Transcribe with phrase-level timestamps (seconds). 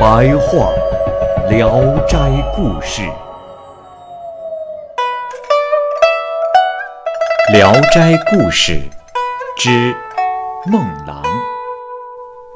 [0.00, 0.72] 白话
[1.50, 2.16] 《聊斋
[2.56, 3.02] 故事》，
[7.52, 8.80] 《聊斋故事》
[9.58, 9.94] 之
[10.64, 11.22] 孟郎，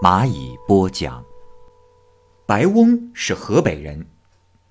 [0.00, 1.22] 蚂蚁播讲。
[2.46, 4.06] 白翁是河北人，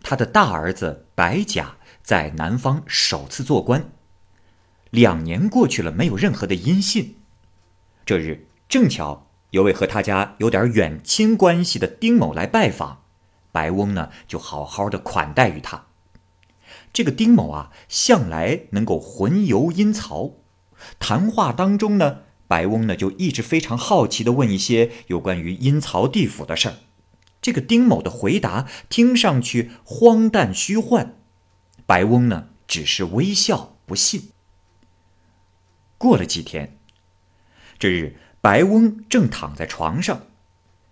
[0.02, 3.92] 他的大儿子白甲在南方首次做官。
[4.90, 7.18] 两年过去了，没有任何的音信。
[8.04, 13.04] 这日正巧有位和他家有点远亲关系的丁某来拜访，
[13.52, 15.86] 白翁呢就好好的款待于他。
[16.92, 20.38] 这个丁某啊，向来能够混游阴曹，
[20.98, 26.76] 谈话当中呢，白翁呢就一直非常好奇的问一些有关于阴曹地府的事儿。
[27.40, 31.16] 这个丁某的回答听上去荒诞虚幻，
[31.86, 34.32] 白翁呢只是微笑不信。
[36.00, 36.80] 过了几天，
[37.78, 40.24] 这日白翁正躺在床上，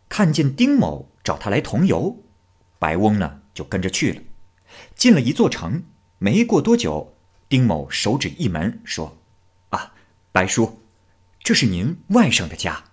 [0.07, 2.23] 看见丁某找他来同游，
[2.79, 4.21] 白翁呢就跟着去了。
[4.95, 5.83] 进了一座城，
[6.17, 7.17] 没过多久，
[7.49, 9.17] 丁某手指一门说
[9.71, 9.91] ：“啊，
[10.31, 10.81] 白叔，
[11.43, 12.85] 这是您外甥的家。”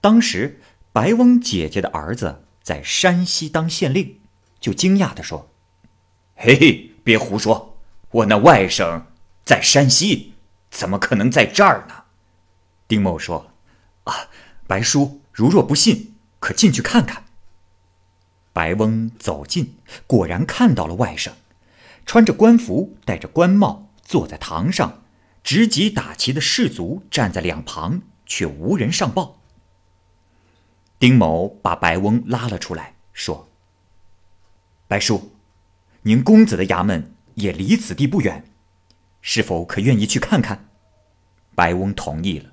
[0.00, 0.60] 当时。
[0.90, 4.20] 白翁姐姐的儿子在山西当县令，
[4.58, 5.50] 就惊讶地说
[6.34, 7.78] ：“嘿嘿，别胡说！
[8.10, 9.02] 我那外甥
[9.44, 10.34] 在山西，
[10.70, 11.97] 怎么可能在这儿呢？”
[12.88, 13.52] 丁某说
[14.04, 14.30] ：“啊，
[14.66, 17.24] 白叔如若不信，可进去看看。”
[18.54, 19.76] 白翁走近，
[20.06, 21.32] 果然看到了外甥，
[22.06, 25.02] 穿着官服，戴着官帽，坐在堂上，
[25.44, 29.42] 执戟打旗的士卒站在两旁，却无人上报。
[30.98, 33.48] 丁某把白翁拉了出来，说
[34.88, 35.36] ：“白叔，
[36.02, 38.50] 您公子的衙门也离此地不远，
[39.20, 40.70] 是否可愿意去看看？”
[41.54, 42.50] 白翁同意了。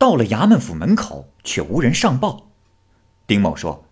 [0.00, 2.52] 到了衙门府门口，却无人上报。
[3.26, 3.84] 丁某说：“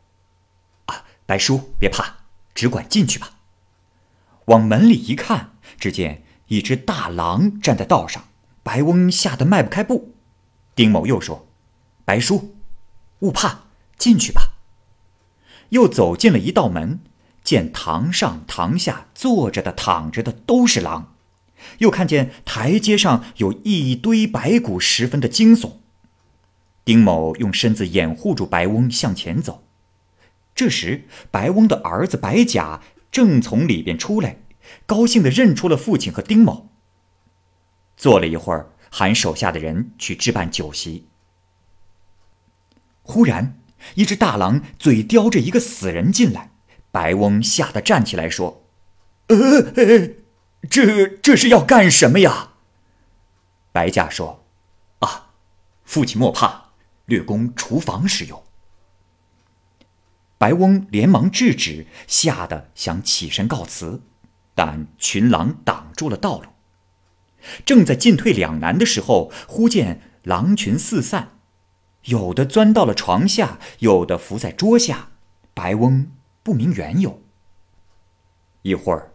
[0.88, 2.24] 啊，白叔别怕，
[2.54, 3.32] 只管进去吧。”
[4.48, 8.24] 往门里一看，只见一只大狼站在道上，
[8.62, 10.14] 白翁吓得迈不开步。
[10.74, 11.46] 丁某又说。
[12.06, 12.56] 白叔，
[13.18, 13.64] 勿怕，
[13.98, 14.52] 进去吧。
[15.68, 17.00] 又走进了一道门，
[17.44, 21.16] 见堂上堂下坐着的、躺着的都是狼，
[21.80, 25.72] 又看见台阶上有一堆白骨，十分的惊悚。
[26.88, 29.62] 丁某用身子掩护住白翁向前走。
[30.54, 32.80] 这时，白翁的儿子白甲
[33.12, 34.38] 正从里边出来，
[34.86, 36.70] 高兴的认出了父亲和丁某。
[37.94, 41.08] 坐了一会儿，喊手下的人去置办酒席。
[43.02, 43.60] 忽然，
[43.96, 46.52] 一只大狼嘴叼着一个死人进来，
[46.90, 48.64] 白翁吓得站起来说
[49.28, 49.62] ：“呃，
[50.70, 52.52] 这这是要干什么呀？”
[53.72, 54.46] 白甲说
[55.00, 55.32] ：“啊，
[55.84, 56.67] 父亲莫怕，
[57.08, 58.40] 略供厨房使用。”
[60.38, 64.02] 白翁连忙制止，吓得想起身告辞，
[64.54, 66.46] 但群狼挡住了道路。
[67.64, 71.32] 正在进退两难的时候，忽见狼群四散。
[72.04, 75.10] 有的钻到了床下，有的伏在桌下，
[75.54, 76.12] 白翁
[76.44, 77.20] 不明缘由。
[78.62, 79.12] 一会儿，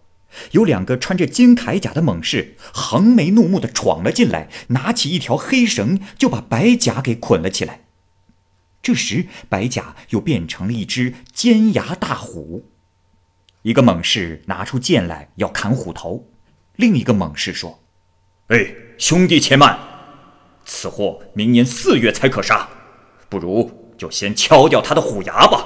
[0.51, 7.82] 有两个穿着金铠甲的猛士横眉怒目的闯了进来，拿起一条黑绳就把白甲给捆了起来。
[8.83, 12.69] 这时，白甲又变成了一只尖牙大虎。
[13.61, 16.27] 一个猛士拿出剑来要砍虎头，
[16.75, 17.79] 另一个猛士说
[18.47, 19.79] ：“哎，兄弟且慢。”
[20.65, 22.67] 此货明年四月才可杀，
[23.29, 25.65] 不如就先敲掉他的虎牙吧。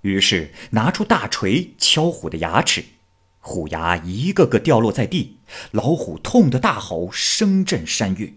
[0.00, 2.82] 于是拿出大锤敲虎的牙齿，
[3.38, 5.40] 虎牙一个个掉落在地，
[5.72, 8.32] 老虎痛得大吼，声震山岳。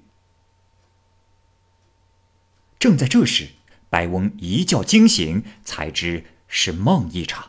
[2.85, 3.49] 正在这时，
[3.89, 7.47] 白翁一觉惊醒，才知是梦一场，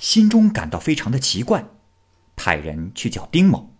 [0.00, 1.66] 心中感到非常的奇怪，
[2.34, 3.76] 派人去叫丁某，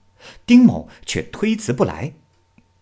[0.46, 2.12] 丁某却推辞不来。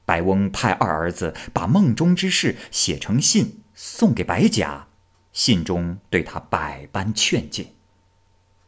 [0.05, 4.89] 白翁派二儿子把梦中之事写成信送给白甲，
[5.33, 7.69] 信中对他百般劝诫。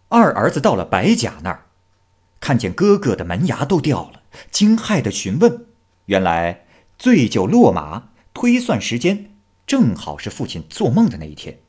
[0.09, 1.67] 二儿子到了白甲那儿，
[2.41, 5.67] 看见哥哥的门牙都掉了，惊骇的询问，
[6.07, 6.65] 原来
[6.97, 8.12] 醉酒落马，
[8.43, 9.31] 推算时间，
[9.69, 11.61] 正好是父亲做梦的那一天。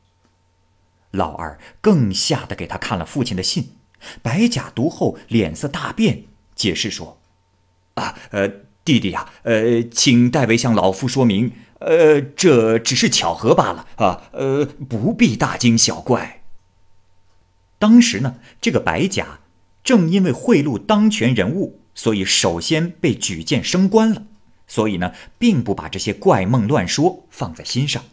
[1.12, 3.76] 老二更吓得给他看了父亲的信，
[4.22, 6.24] 白甲读后脸色大变，
[6.56, 7.20] 解释说
[7.94, 8.48] ：“啊，呃，
[8.84, 16.42] 弟弟呀，呃，请代为向老夫说明，呃，这只是巧合罢了啊，呃，不必大惊小怪。”
[17.78, 19.38] 当时呢，这个白甲
[19.84, 24.26] 正因为贿赂当权人物，所以首先被举荐升官了，
[24.66, 28.04] 所以呢，并不把这些怪梦乱说放在心上。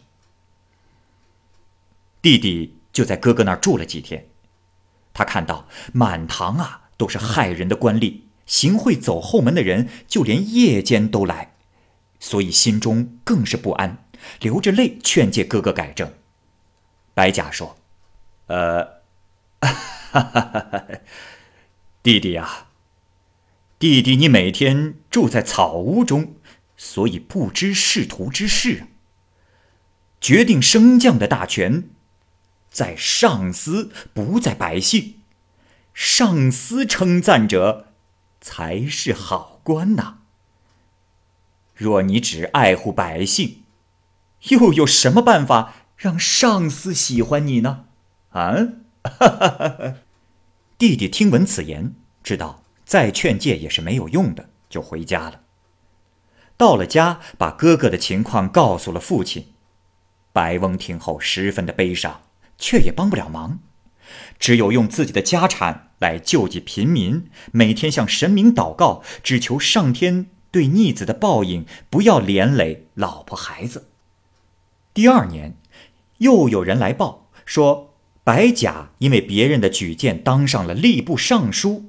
[2.20, 2.78] 弟弟。
[2.92, 4.26] 就在哥哥那儿住了几天，
[5.14, 11.54] 他看到满堂啊都是害人的官吏，行贿走后门的人，就连夜间都来，
[12.20, 14.04] 所以心中更是不安，
[14.40, 16.12] 流着泪劝诫哥哥改正。
[17.14, 17.78] 白甲说
[18.48, 19.00] ：“呃，
[22.02, 22.66] 弟弟呀，
[23.78, 26.34] 弟弟你每天住在草屋中，
[26.84, 28.88] 所以不知仕途之事。
[30.20, 31.84] 决定升降的大权。”
[32.68, 35.20] 在上司，不在百姓。
[35.94, 37.86] 上司称赞者，
[38.40, 40.18] 才是好官呐。
[41.76, 43.62] 若你只爱护百姓，
[44.48, 47.84] 又有什么办法让上司喜欢你呢？
[48.30, 48.56] 啊！
[50.78, 51.94] 弟弟听闻此言，
[52.24, 55.42] 知道再劝诫也是没有用的，就回家了。
[56.56, 59.46] 到了家，把哥哥的情况告诉了父亲。
[60.32, 62.22] 白翁听后十分的悲伤。
[62.58, 63.58] 却也帮不了忙，
[64.38, 73.88] 只有用自己的家产来救济贫民，每天向神明祷告，只求上天对逆子的报应不要连累老婆孩子。
[74.94, 75.56] 第二年，
[76.18, 81.86] 又有人来报说，白甲因为别人的举荐当上了吏部尚书。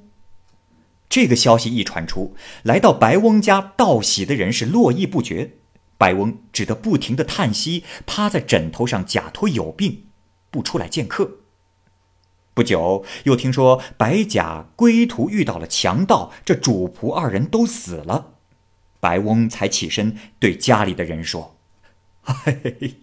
[1.08, 5.52] 这个消息一传出，来到白翁家道喜的人是络绎不绝，
[5.96, 10.06] 白翁只得不停的叹息，趴在枕头上假托有病。
[10.50, 11.38] 不出来见客。
[12.54, 18.34] 不久，又听说白甲归途遇到了强盗，这主仆二人都死了。
[19.00, 21.56] 白翁才起身对家里的人说
[22.22, 23.00] ：“嘿，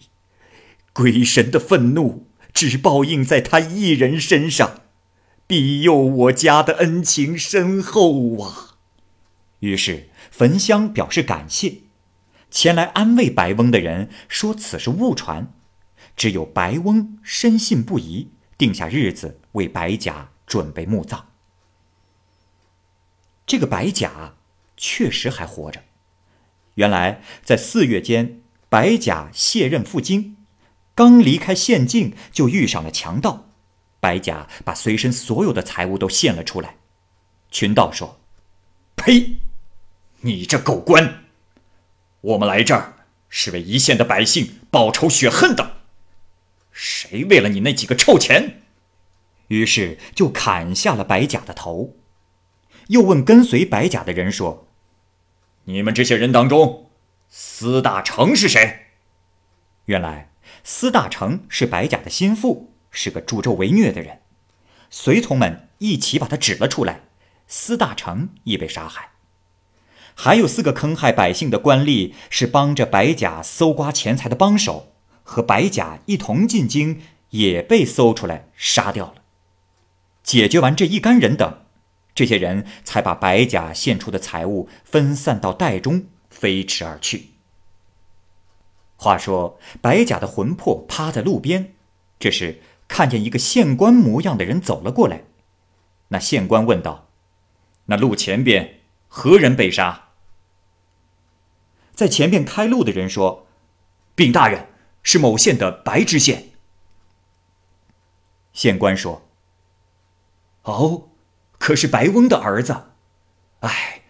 [0.94, 4.81] 鬼神的愤怒只报应在他一人身上，
[5.52, 8.78] 庇佑我家的恩情深厚啊！”
[9.60, 11.80] 于是焚香表示感谢。
[12.50, 15.52] 前来安慰白翁的人说：“此是误传。”
[16.16, 21.28] 只有白翁深信不疑，定下日子为白甲准备墓葬。
[23.44, 24.36] 这个白甲
[24.78, 25.82] 确实还活着。
[26.76, 28.40] 原来在四月间，
[28.70, 30.38] 白甲卸任赴京，
[30.94, 33.51] 刚离开县境，就遇上了强盗。
[34.02, 36.74] 白甲把随身所有的财物都献了出来。
[37.52, 38.18] 群盗说
[38.96, 39.36] ：“呸！
[40.22, 41.22] 你这狗官！
[42.20, 45.76] 我们来这儿是为一线的百姓报仇雪恨的。”
[46.72, 48.62] 谁为了你那几个臭钱？
[49.46, 51.94] 于是就砍下了白甲的头，
[52.88, 54.66] 又问跟随白甲的人说
[55.64, 56.90] ：“你们这些人当中，
[57.28, 58.86] 司大成是谁？”
[59.86, 60.32] 原来
[60.64, 64.20] 司大成是白甲的心腹，是个助纣为虐的人。
[64.88, 67.00] 随从们一起把他指了出来，
[67.48, 69.08] 司大成亦被杀害。
[70.14, 74.90] 还有四个坑害百姓的官吏，是帮着白甲搜刮钱财的帮手。
[75.24, 79.14] 和白甲一同进京，也被搜出来杀掉了。
[80.22, 81.60] 解决完这一干人等，
[82.14, 87.30] 这些人才把白甲献出的财物分散到袋中，飞驰而去。
[88.96, 91.74] 话说，白甲的魂魄趴在路边，
[92.18, 92.60] 这时
[92.92, 95.24] 看见一个县官模样的人走了过来。
[96.08, 97.08] 那县官问道
[97.88, 100.10] ：“那路前边何人被杀？”
[101.96, 103.46] 在前边开路的人说
[104.14, 104.68] ：“禀大人。”
[105.02, 106.50] 是某县的白知县。
[108.52, 109.22] 县官说
[110.64, 111.08] ：“哦，
[111.58, 112.88] 可是白翁的儿子？
[113.60, 114.02] 哎，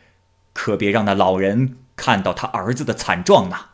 [0.52, 3.70] 可别让那老人看到他儿子的惨状呐！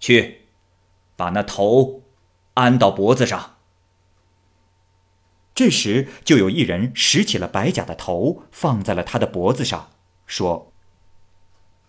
[0.00, 0.46] 去，
[1.14, 2.02] 把那头
[2.54, 3.50] 安到脖子上。”
[5.54, 9.90] 这时，就有一人拾起了白甲的头，放在了他的脖子上，
[10.26, 10.72] 说：“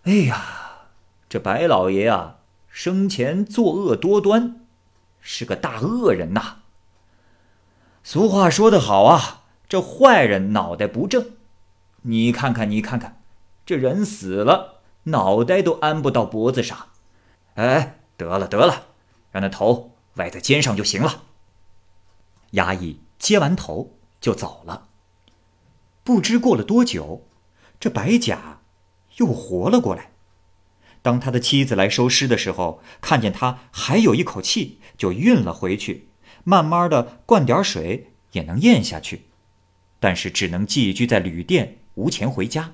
[0.04, 0.90] 哎呀，
[1.28, 2.38] 这白老爷啊！”
[2.70, 4.66] 生前作恶多端，
[5.22, 6.58] 是个大恶人呐。
[8.04, 11.32] 俗话说得好啊，这坏人脑袋不正。
[12.02, 13.22] 你看看，你看看，
[13.66, 16.90] 这人死了，脑袋都安不到脖子上。
[17.54, 18.88] 哎，得了得了，
[19.32, 21.24] 让那头歪在肩上就行了。
[22.52, 24.90] 衙役接完头就走了。
[26.04, 27.26] 不知过了多久，
[27.80, 28.60] 这白甲
[29.16, 30.12] 又活了过来。
[31.02, 36.10] 当他的妻子来收尸的时候，看见他还有一口气，就运了回去，
[36.44, 39.26] 慢慢的灌点水也能咽下去，
[40.00, 42.74] 但是只能寄居在旅店，无钱回家。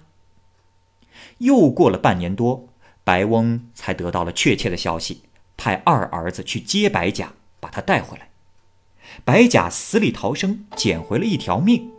[1.38, 2.68] 又过了半年多，
[3.06, 5.24] 白翁才得到了确切的消息，
[5.56, 7.32] 派二儿子去接白甲，
[7.62, 8.31] 把他带回来。
[9.24, 11.90] 白甲死里逃生，捡回了一条命，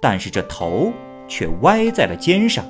[0.00, 0.92] 但是这头
[1.28, 2.64] 却歪在了肩上，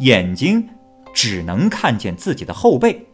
[0.00, 0.68] 眼睛。
[1.14, 3.06] 只能看见自己的后背，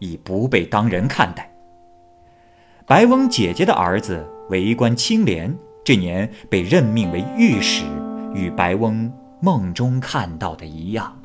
[0.00, 1.48] 已不被当人看待。
[2.84, 7.84] 白翁姐姐的儿子为官清廉，这年被任命为御史，
[8.34, 9.08] 与白翁
[9.40, 11.16] 梦中看到的一样。